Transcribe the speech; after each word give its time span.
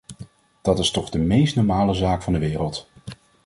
Dat 0.61 0.79
is 0.79 0.91
toch 0.91 1.09
de 1.09 1.19
meest 1.19 1.55
normale 1.55 1.93
zaak 1.93 2.21
van 2.21 2.33
de 2.33 2.39
wereld. 2.39 2.87